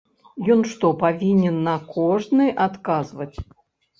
[0.53, 3.37] Ён што, павінен на кожны адказваць?